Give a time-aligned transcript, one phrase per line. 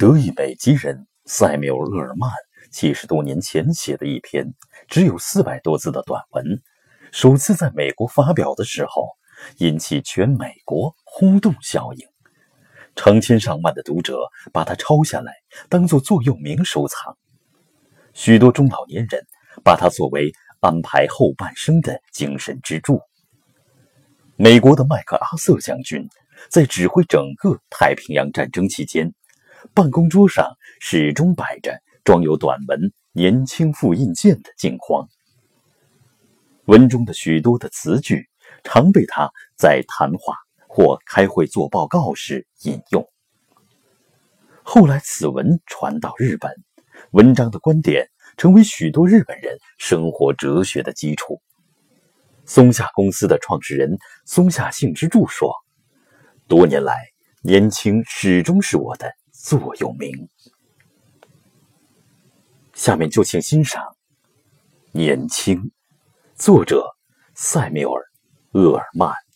[0.00, 2.30] 德裔美籍人塞缪尔·厄尔曼
[2.70, 4.54] 七十多年前写的一篇
[4.88, 6.62] 只有四百多字的短文，
[7.12, 9.10] 首次在美国发表的时候，
[9.58, 12.08] 引起全美国轰动效应。
[12.96, 14.18] 成千上万的读者
[14.54, 15.34] 把它抄下来，
[15.68, 17.18] 当做座右铭收藏。
[18.14, 19.26] 许多中老年人
[19.62, 23.02] 把它作为安排后半生的精神支柱。
[24.36, 26.08] 美国的麦克阿瑟将军
[26.48, 29.12] 在指挥整个太平洋战争期间，
[29.74, 32.80] 办公桌上始终摆着装有短文
[33.12, 35.08] 《年轻复印件》的镜框。
[36.66, 38.28] 文中的许多的词句
[38.62, 40.34] 常被他在谈话。
[40.72, 43.04] 或开会做报告时引用。
[44.62, 46.54] 后来，此文传到日本，
[47.10, 51.42] 文章的观点成为许多日本人生活哲学的基础。
[52.46, 55.52] 松下公司的创始人松下幸之助说
[56.46, 56.94] ：“多年来，
[57.42, 60.28] 年轻始终是我的座右铭。”
[62.74, 63.82] 下面就请欣赏
[64.92, 65.56] 《年轻》，
[66.34, 66.84] 作者
[67.34, 68.02] 塞缪尔·
[68.58, 69.29] 厄尔曼。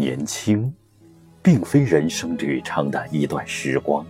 [0.00, 0.72] 年轻，
[1.42, 4.04] 并非人生旅程的一段时光，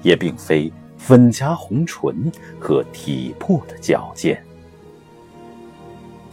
[0.00, 4.40] 也并非粉颊红唇和体魄的矫健。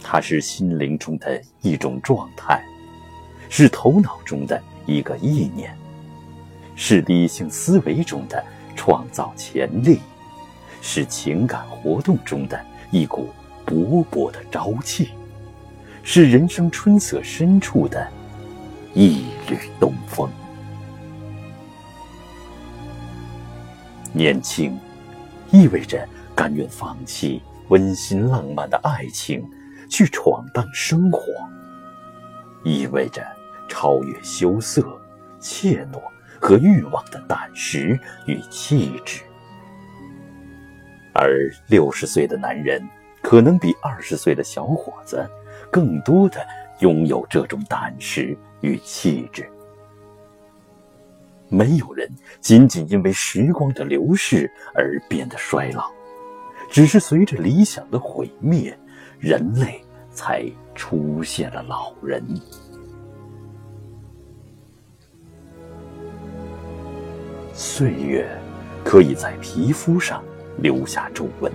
[0.00, 2.64] 它是心灵中的一种状态，
[3.48, 5.76] 是头脑中的一个意念，
[6.76, 8.42] 是理性思维中的
[8.76, 9.98] 创造潜力，
[10.80, 13.28] 是情感活动中的一股
[13.66, 15.10] 勃勃的朝气，
[16.04, 18.08] 是人生春色深处的。
[18.92, 20.28] 一缕东风，
[24.12, 24.76] 年轻，
[25.52, 29.48] 意味着甘愿放弃温馨浪漫的爱情，
[29.88, 31.22] 去闯荡生活；
[32.64, 33.24] 意味着
[33.68, 34.82] 超越羞涩、
[35.38, 36.02] 怯懦
[36.40, 37.96] 和欲望的胆识
[38.26, 39.22] 与气质。
[41.14, 42.84] 而六十岁的男人，
[43.22, 45.24] 可能比二十岁的小伙子
[45.70, 46.44] 更多的
[46.80, 48.36] 拥有这种胆识。
[48.60, 49.48] 与气质，
[51.48, 52.08] 没有人
[52.40, 55.90] 仅仅因为时光的流逝而变得衰老，
[56.68, 58.76] 只是随着理想的毁灭，
[59.18, 59.82] 人类
[60.12, 60.44] 才
[60.74, 62.24] 出现了老人。
[67.52, 68.26] 岁月
[68.84, 70.22] 可以在皮肤上
[70.58, 71.52] 留下皱纹，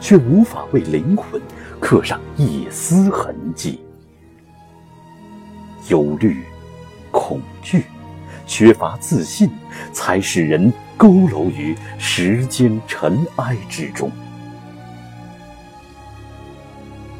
[0.00, 1.40] 却无法为灵魂
[1.80, 3.80] 刻上一丝痕迹。
[5.90, 6.42] 忧虑、
[7.10, 7.84] 恐惧、
[8.46, 9.50] 缺乏自信，
[9.92, 14.10] 才使人佝偻于时间尘埃之中。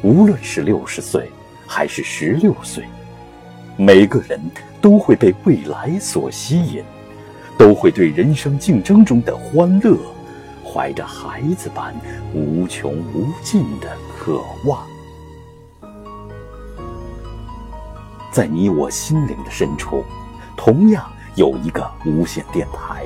[0.01, 1.29] 无论是六十岁
[1.67, 2.85] 还是十六岁，
[3.77, 4.39] 每个人
[4.81, 6.83] 都会被未来所吸引，
[7.57, 9.95] 都会对人生竞争中的欢乐，
[10.65, 11.93] 怀着孩子般
[12.33, 14.90] 无穷无尽的渴望。
[18.31, 20.05] 在你我心灵的深处，
[20.55, 21.03] 同样
[21.35, 23.05] 有一个无线电台。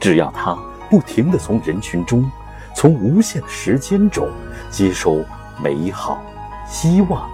[0.00, 0.58] 只要它
[0.90, 2.28] 不停地从人群中、
[2.74, 4.28] 从无限的时间中
[4.70, 5.24] 接收
[5.62, 6.20] 美好、
[6.68, 7.30] 希望、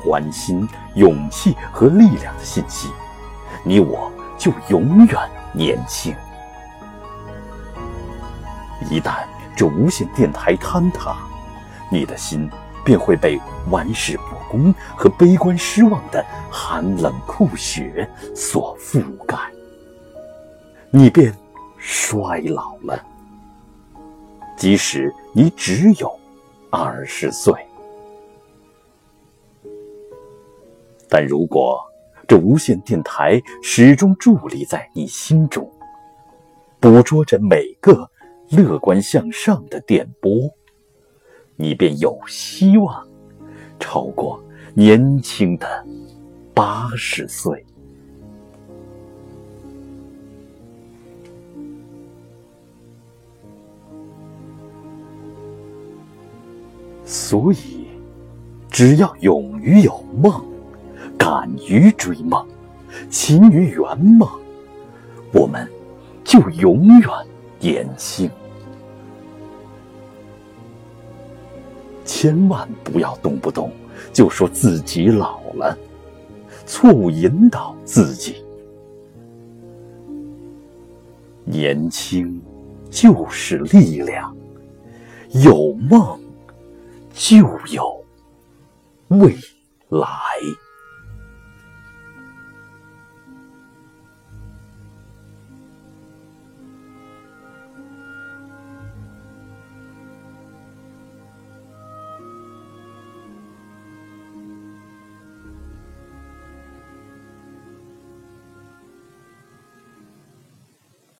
[0.00, 2.90] 欢欣、勇气和力量的信息，
[3.64, 5.18] 你我就永远
[5.52, 6.14] 年轻。
[8.88, 9.24] 一旦
[9.56, 11.16] 这无线电台坍塌，
[11.90, 12.48] 你的心
[12.84, 16.24] 便会被玩世不恭和悲观失望的。
[16.50, 19.36] 寒冷酷雪所覆盖，
[20.90, 21.32] 你便
[21.78, 23.04] 衰老了。
[24.56, 26.18] 即使你只有
[26.70, 27.54] 二十岁，
[31.10, 31.78] 但如果
[32.26, 35.70] 这无线电台始终伫立在你心中，
[36.80, 38.10] 捕捉着每个
[38.48, 40.50] 乐观向上的电波，
[41.56, 43.06] 你便有希望
[43.78, 44.42] 超过
[44.74, 45.66] 年轻的。
[46.54, 47.66] 八十岁，
[57.04, 57.88] 所以，
[58.70, 60.42] 只要勇于有梦，
[61.18, 62.42] 敢于追梦，
[63.10, 64.26] 勤于圆梦，
[65.34, 65.70] 我们
[66.24, 67.10] 就永远
[67.60, 68.30] 年轻。
[72.18, 73.70] 千万不要动不动
[74.10, 75.76] 就说自己老了，
[76.64, 78.42] 错误引导自己。
[81.44, 82.40] 年轻
[82.90, 84.34] 就是力量，
[85.44, 86.18] 有梦
[87.12, 87.36] 就
[87.70, 88.02] 有
[89.08, 89.36] 未
[89.90, 90.08] 来。